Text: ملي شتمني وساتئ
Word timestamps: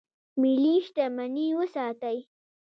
ملي 0.41 0.75
شتمني 0.85 1.47
وساتئ 1.59 2.17